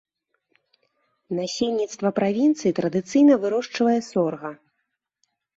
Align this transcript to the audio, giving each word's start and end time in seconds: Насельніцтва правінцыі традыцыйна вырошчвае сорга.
Насельніцтва 1.41 2.09
правінцыі 2.21 2.73
традыцыйна 2.81 3.33
вырошчвае 3.45 3.97
сорга. 4.11 4.55